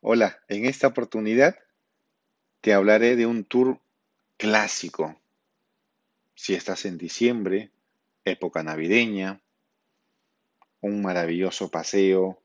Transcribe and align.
Hola, 0.00 0.38
en 0.46 0.64
esta 0.64 0.86
oportunidad 0.86 1.56
te 2.60 2.72
hablaré 2.72 3.16
de 3.16 3.26
un 3.26 3.44
tour 3.44 3.80
clásico. 4.36 5.20
Si 6.36 6.54
estás 6.54 6.84
en 6.84 6.98
diciembre, 6.98 7.72
época 8.24 8.62
navideña, 8.62 9.42
un 10.80 11.02
maravilloso 11.02 11.68
paseo 11.68 12.40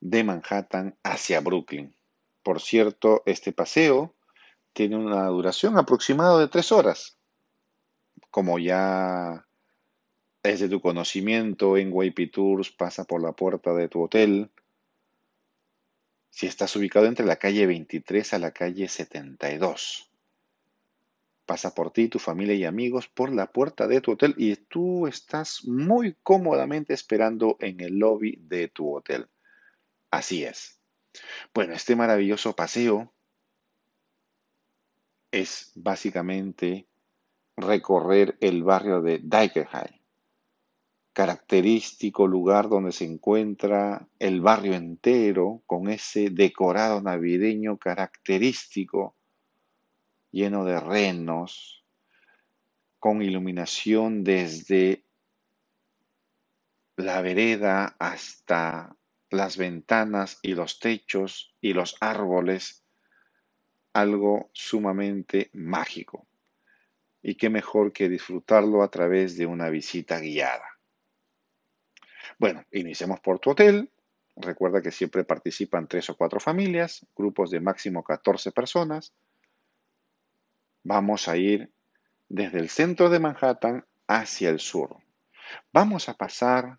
de 0.00 0.24
Manhattan 0.24 0.96
hacia 1.02 1.40
Brooklyn. 1.40 1.94
Por 2.42 2.62
cierto, 2.62 3.22
este 3.26 3.52
paseo 3.52 4.14
tiene 4.72 4.96
una 4.96 5.26
duración 5.26 5.76
aproximada 5.76 6.40
de 6.40 6.48
tres 6.48 6.72
horas. 6.72 7.18
Como 8.30 8.58
ya 8.58 9.46
es 10.42 10.60
de 10.60 10.70
tu 10.70 10.80
conocimiento, 10.80 11.76
en 11.76 11.92
Tours 12.32 12.70
pasa 12.70 13.04
por 13.04 13.20
la 13.22 13.32
puerta 13.32 13.74
de 13.74 13.88
tu 13.88 14.02
hotel, 14.02 14.50
si 16.38 16.46
estás 16.46 16.76
ubicado 16.76 17.06
entre 17.06 17.26
la 17.26 17.34
calle 17.34 17.66
23 17.66 18.32
a 18.34 18.38
la 18.38 18.52
calle 18.52 18.86
72. 18.86 20.08
Pasa 21.44 21.74
por 21.74 21.90
ti, 21.90 22.06
tu 22.06 22.20
familia 22.20 22.54
y 22.54 22.64
amigos 22.64 23.08
por 23.08 23.32
la 23.32 23.50
puerta 23.50 23.88
de 23.88 24.00
tu 24.00 24.12
hotel 24.12 24.36
y 24.38 24.54
tú 24.54 25.08
estás 25.08 25.64
muy 25.64 26.14
cómodamente 26.22 26.94
esperando 26.94 27.56
en 27.58 27.80
el 27.80 27.98
lobby 27.98 28.38
de 28.40 28.68
tu 28.68 28.94
hotel. 28.94 29.26
Así 30.12 30.44
es. 30.44 30.78
Bueno, 31.52 31.74
este 31.74 31.96
maravilloso 31.96 32.54
paseo 32.54 33.12
es 35.32 35.72
básicamente 35.74 36.86
recorrer 37.56 38.36
el 38.40 38.62
barrio 38.62 39.02
de 39.02 39.20
High 39.28 39.97
característico 41.18 42.28
lugar 42.28 42.68
donde 42.68 42.92
se 42.92 43.04
encuentra 43.04 44.06
el 44.20 44.40
barrio 44.40 44.74
entero 44.74 45.64
con 45.66 45.88
ese 45.88 46.30
decorado 46.30 47.02
navideño 47.02 47.76
característico, 47.76 49.16
lleno 50.30 50.64
de 50.64 50.78
renos, 50.78 51.84
con 53.00 53.20
iluminación 53.20 54.22
desde 54.22 55.02
la 56.94 57.20
vereda 57.20 57.96
hasta 57.98 58.94
las 59.30 59.56
ventanas 59.56 60.38
y 60.40 60.54
los 60.54 60.78
techos 60.78 61.52
y 61.60 61.72
los 61.72 61.96
árboles, 61.98 62.84
algo 63.92 64.50
sumamente 64.52 65.50
mágico. 65.52 66.28
Y 67.20 67.34
qué 67.34 67.50
mejor 67.50 67.92
que 67.92 68.08
disfrutarlo 68.08 68.84
a 68.84 68.88
través 68.88 69.36
de 69.36 69.46
una 69.46 69.68
visita 69.68 70.20
guiada. 70.20 70.67
Bueno, 72.38 72.64
iniciemos 72.70 73.18
por 73.18 73.40
tu 73.40 73.50
hotel. 73.50 73.90
Recuerda 74.36 74.80
que 74.80 74.92
siempre 74.92 75.24
participan 75.24 75.88
tres 75.88 76.08
o 76.10 76.16
cuatro 76.16 76.38
familias, 76.38 77.04
grupos 77.16 77.50
de 77.50 77.58
máximo 77.58 78.04
14 78.04 78.52
personas. 78.52 79.12
Vamos 80.84 81.26
a 81.26 81.36
ir 81.36 81.72
desde 82.28 82.60
el 82.60 82.68
centro 82.68 83.10
de 83.10 83.18
Manhattan 83.18 83.84
hacia 84.06 84.50
el 84.50 84.60
sur. 84.60 84.98
Vamos 85.72 86.08
a 86.08 86.14
pasar 86.14 86.78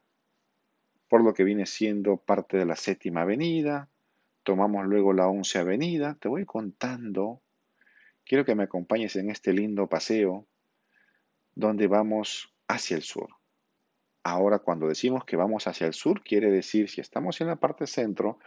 por 1.09 1.21
lo 1.21 1.33
que 1.33 1.43
viene 1.43 1.66
siendo 1.66 2.16
parte 2.16 2.55
de 2.55 2.66
la 2.66 2.77
séptima 2.77 3.23
avenida. 3.23 3.89
Tomamos 4.44 4.85
luego 4.85 5.11
la 5.11 5.27
once 5.27 5.59
avenida. 5.59 6.16
Te 6.16 6.29
voy 6.29 6.45
contando. 6.45 7.41
Quiero 8.23 8.45
que 8.45 8.55
me 8.55 8.63
acompañes 8.63 9.17
en 9.17 9.29
este 9.29 9.51
lindo 9.51 9.88
paseo 9.88 10.47
donde 11.53 11.88
vamos 11.88 12.53
hacia 12.69 12.95
el 12.95 13.03
sur. 13.03 13.38
Ahora, 14.30 14.59
cuando 14.59 14.88
decimos 14.88 15.25
que 15.25 15.35
vamos 15.35 15.66
hacia 15.66 15.88
el 15.88 15.94
sur, 15.94 16.22
quiere 16.22 16.52
decir, 16.52 16.88
si 16.88 17.02
estamos 17.02 17.41
en 17.41 17.47
la 17.47 17.55
parte 17.55 17.88
centro, 17.88 18.38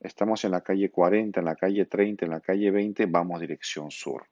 estamos 0.00 0.44
en 0.44 0.50
la 0.50 0.62
calle 0.62 0.90
40, 0.90 1.38
en 1.38 1.46
la 1.46 1.54
calle 1.54 1.86
30, 1.86 2.24
en 2.24 2.32
la 2.32 2.40
calle 2.40 2.72
20, 2.72 3.06
vamos 3.06 3.40
dirección 3.40 3.92
sur. 3.92 4.26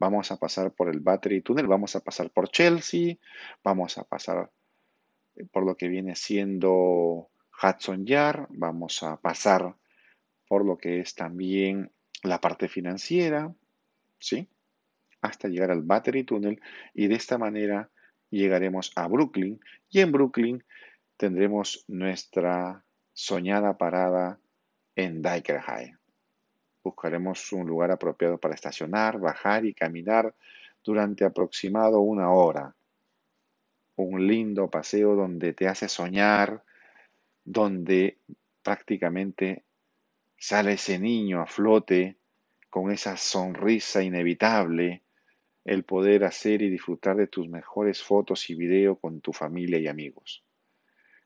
Vamos 0.00 0.32
a 0.32 0.38
pasar 0.38 0.72
por 0.72 0.88
el 0.88 0.98
Battery 0.98 1.42
Tunnel, 1.42 1.68
vamos 1.68 1.94
a 1.94 2.00
pasar 2.00 2.30
por 2.30 2.48
Chelsea, 2.48 3.14
vamos 3.62 3.96
a 3.96 4.02
pasar 4.02 4.50
por 5.52 5.64
lo 5.64 5.76
que 5.76 5.86
viene 5.86 6.16
siendo 6.16 7.30
Hudson 7.62 8.04
Yard, 8.04 8.48
vamos 8.48 9.04
a 9.04 9.20
pasar 9.20 9.76
por 10.48 10.64
lo 10.64 10.78
que 10.78 10.98
es 10.98 11.14
también 11.14 11.92
la 12.24 12.40
parte 12.40 12.66
financiera, 12.66 13.54
¿sí? 14.18 14.48
Hasta 15.20 15.46
llegar 15.46 15.70
al 15.70 15.82
Battery 15.82 16.24
Tunnel 16.24 16.60
y 16.92 17.06
de 17.06 17.14
esta 17.14 17.38
manera 17.38 17.91
llegaremos 18.38 18.92
a 18.96 19.06
Brooklyn 19.06 19.60
y 19.90 20.00
en 20.00 20.10
Brooklyn 20.10 20.64
tendremos 21.16 21.84
nuestra 21.86 22.84
soñada 23.12 23.76
parada 23.76 24.40
en 24.96 25.22
Diker 25.22 25.60
High. 25.60 25.94
Buscaremos 26.82 27.52
un 27.52 27.66
lugar 27.66 27.90
apropiado 27.92 28.38
para 28.38 28.54
estacionar, 28.54 29.20
bajar 29.20 29.64
y 29.64 29.74
caminar 29.74 30.34
durante 30.82 31.24
aproximado 31.24 32.00
una 32.00 32.32
hora. 32.32 32.74
Un 33.96 34.26
lindo 34.26 34.68
paseo 34.68 35.14
donde 35.14 35.52
te 35.52 35.68
hace 35.68 35.88
soñar, 35.88 36.64
donde 37.44 38.18
prácticamente 38.62 39.62
sale 40.38 40.72
ese 40.72 40.98
niño 40.98 41.40
a 41.40 41.46
flote 41.46 42.16
con 42.68 42.90
esa 42.90 43.16
sonrisa 43.16 44.02
inevitable 44.02 45.02
el 45.64 45.84
poder 45.84 46.24
hacer 46.24 46.62
y 46.62 46.70
disfrutar 46.70 47.16
de 47.16 47.26
tus 47.26 47.48
mejores 47.48 48.02
fotos 48.02 48.50
y 48.50 48.54
video 48.54 48.96
con 48.96 49.20
tu 49.20 49.32
familia 49.32 49.78
y 49.78 49.88
amigos, 49.88 50.44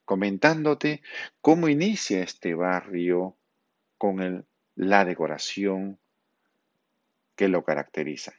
comentándote 0.05 1.03
cómo 1.41 1.69
inicia 1.69 2.23
este 2.23 2.55
barrio 2.55 3.37
con 3.99 4.47
la 4.75 5.05
decoración 5.05 5.99
que 7.35 7.49
lo 7.49 7.65
caracteriza. 7.65 8.35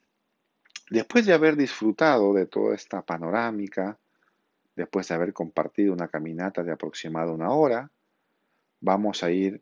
Después 0.89 1.25
de 1.25 1.33
haber 1.33 1.55
disfrutado 1.55 2.33
de 2.33 2.45
toda 2.45 2.75
esta 2.75 3.01
panorámica, 3.01 3.97
después 4.75 5.07
de 5.07 5.15
haber 5.15 5.33
compartido 5.33 5.93
una 5.93 6.07
caminata 6.07 6.63
de 6.63 6.71
aproximado 6.71 7.33
una 7.33 7.49
hora, 7.51 7.91
vamos 8.79 9.23
a 9.23 9.31
ir 9.31 9.61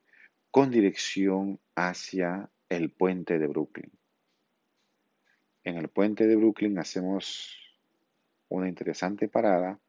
con 0.52 0.70
dirección 0.70 1.60
hacia 1.76 2.50
el 2.70 2.92
puente 2.92 3.40
de 3.40 3.48
Brooklyn. 3.48 3.92
En 5.66 5.78
el 5.78 5.90
puente 5.90 6.28
de 6.28 6.36
Brooklyn 6.36 6.78
hacemos 6.78 7.58
una 8.50 8.70
interesante 8.70 9.28
parada. 9.28 9.80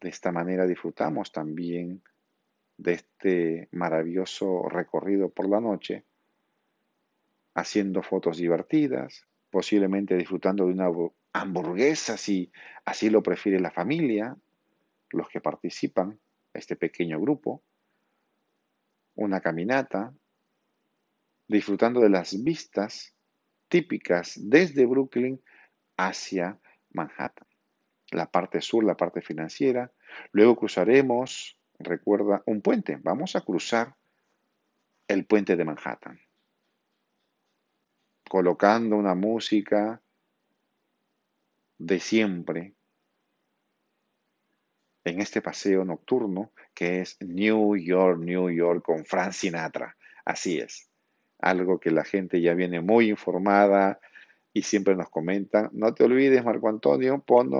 De 0.00 0.08
esta 0.08 0.32
manera 0.32 0.66
disfrutamos 0.66 1.30
también 1.30 2.02
de 2.78 2.92
este 2.94 3.68
maravilloso 3.72 4.66
recorrido 4.70 5.28
por 5.28 5.46
la 5.46 5.60
noche, 5.60 6.06
haciendo 7.54 8.02
fotos 8.02 8.38
divertidas, 8.38 9.28
posiblemente 9.50 10.16
disfrutando 10.16 10.64
de 10.64 10.72
una 10.72 10.90
hamburguesa 11.34 12.16
si 12.16 12.50
así 12.86 13.10
lo 13.10 13.22
prefiere 13.22 13.60
la 13.60 13.70
familia, 13.70 14.34
los 15.10 15.28
que 15.28 15.42
participan, 15.42 16.18
este 16.54 16.76
pequeño 16.76 17.20
grupo, 17.20 17.62
una 19.16 19.42
caminata, 19.42 20.14
disfrutando 21.46 22.00
de 22.00 22.08
las 22.08 22.42
vistas 22.42 23.13
típicas 23.68 24.34
desde 24.36 24.86
Brooklyn 24.86 25.42
hacia 25.96 26.58
Manhattan. 26.90 27.48
La 28.10 28.30
parte 28.30 28.60
sur, 28.60 28.84
la 28.84 28.96
parte 28.96 29.20
financiera. 29.20 29.92
Luego 30.32 30.56
cruzaremos, 30.56 31.58
recuerda, 31.78 32.42
un 32.46 32.60
puente. 32.60 32.98
Vamos 33.02 33.36
a 33.36 33.40
cruzar 33.40 33.96
el 35.08 35.26
puente 35.26 35.56
de 35.56 35.64
Manhattan. 35.64 36.20
Colocando 38.28 38.96
una 38.96 39.14
música 39.14 40.00
de 41.78 42.00
siempre 42.00 42.74
en 45.04 45.20
este 45.20 45.42
paseo 45.42 45.84
nocturno 45.84 46.52
que 46.72 47.02
es 47.02 47.16
New 47.20 47.76
York, 47.76 48.18
New 48.20 48.50
York 48.50 48.84
con 48.84 49.04
Frank 49.04 49.32
Sinatra. 49.32 49.96
Así 50.24 50.58
es 50.58 50.93
algo 51.44 51.78
que 51.78 51.90
la 51.90 52.04
gente 52.04 52.40
ya 52.40 52.54
viene 52.54 52.80
muy 52.80 53.10
informada 53.10 54.00
y 54.52 54.62
siempre 54.62 54.96
nos 54.96 55.10
comentan. 55.10 55.68
No 55.72 55.92
te 55.92 56.04
olvides, 56.04 56.42
Marco 56.42 56.68
Antonio, 56.68 57.22
pon, 57.22 57.50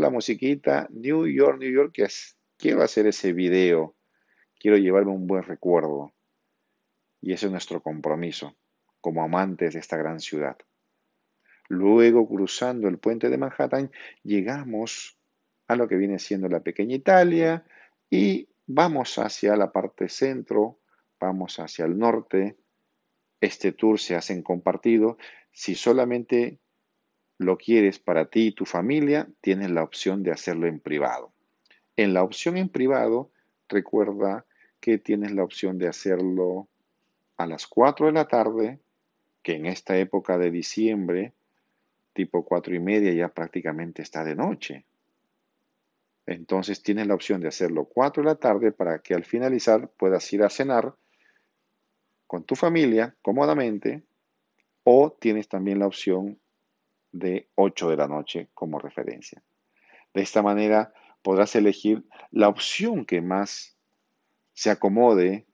la 0.00 0.10
musiquita 0.10 0.86
New 0.90 1.26
York, 1.26 1.58
New 1.58 1.72
York, 1.72 1.92
que 1.92 2.06
quiero 2.56 2.82
hacer 2.82 3.08
ese 3.08 3.32
video, 3.32 3.96
quiero 4.60 4.76
llevarme 4.76 5.10
un 5.10 5.26
buen 5.26 5.42
recuerdo. 5.42 6.12
Y 7.20 7.32
ese 7.32 7.46
es 7.46 7.52
nuestro 7.52 7.82
compromiso 7.82 8.54
como 9.00 9.22
amantes 9.22 9.74
de 9.74 9.80
esta 9.80 9.96
gran 9.96 10.20
ciudad. 10.20 10.56
Luego, 11.68 12.28
cruzando 12.28 12.86
el 12.86 12.98
puente 12.98 13.28
de 13.28 13.38
Manhattan, 13.38 13.90
llegamos 14.22 15.18
a 15.66 15.74
lo 15.74 15.88
que 15.88 15.96
viene 15.96 16.20
siendo 16.20 16.48
la 16.48 16.60
pequeña 16.60 16.94
Italia 16.94 17.64
y 18.08 18.48
vamos 18.66 19.18
hacia 19.18 19.56
la 19.56 19.72
parte 19.72 20.08
centro, 20.08 20.78
vamos 21.18 21.58
hacia 21.58 21.86
el 21.86 21.98
norte, 21.98 22.56
este 23.40 23.72
tour 23.72 23.98
se 23.98 24.14
hace 24.14 24.42
compartido. 24.42 25.18
Si 25.52 25.74
solamente 25.74 26.58
lo 27.38 27.58
quieres 27.58 27.98
para 27.98 28.26
ti 28.26 28.48
y 28.48 28.52
tu 28.52 28.64
familia, 28.64 29.28
tienes 29.40 29.70
la 29.70 29.82
opción 29.82 30.22
de 30.22 30.32
hacerlo 30.32 30.66
en 30.66 30.80
privado. 30.80 31.32
En 31.96 32.14
la 32.14 32.22
opción 32.22 32.56
en 32.56 32.68
privado, 32.68 33.30
recuerda 33.68 34.46
que 34.80 34.98
tienes 34.98 35.32
la 35.32 35.44
opción 35.44 35.78
de 35.78 35.88
hacerlo 35.88 36.68
a 37.36 37.46
las 37.46 37.66
4 37.66 38.06
de 38.06 38.12
la 38.12 38.28
tarde, 38.28 38.80
que 39.42 39.54
en 39.54 39.66
esta 39.66 39.96
época 39.98 40.38
de 40.38 40.50
diciembre, 40.50 41.32
tipo 42.12 42.44
4 42.44 42.74
y 42.74 42.80
media, 42.80 43.12
ya 43.12 43.28
prácticamente 43.28 44.02
está 44.02 44.24
de 44.24 44.34
noche. 44.34 44.84
Entonces 46.26 46.82
tienes 46.82 47.06
la 47.06 47.14
opción 47.14 47.40
de 47.40 47.48
hacerlo 47.48 47.84
4 47.84 48.22
de 48.22 48.28
la 48.28 48.34
tarde 48.36 48.72
para 48.72 48.98
que 48.98 49.14
al 49.14 49.24
finalizar 49.24 49.88
puedas 49.96 50.30
ir 50.32 50.42
a 50.42 50.50
cenar 50.50 50.94
con 52.26 52.44
tu 52.44 52.54
familia 52.54 53.16
cómodamente 53.22 54.02
o 54.84 55.12
tienes 55.12 55.48
también 55.48 55.78
la 55.78 55.86
opción 55.86 56.40
de 57.12 57.48
8 57.54 57.90
de 57.90 57.96
la 57.96 58.08
noche 58.08 58.48
como 58.54 58.78
referencia. 58.78 59.42
De 60.14 60.22
esta 60.22 60.42
manera 60.42 60.92
podrás 61.22 61.56
elegir 61.56 62.04
la 62.30 62.48
opción 62.48 63.04
que 63.04 63.20
más 63.20 63.76
se 64.52 64.70
acomode 64.70 65.46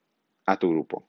a 0.46 0.58
tu 0.58 0.70
grupo. 0.70 1.08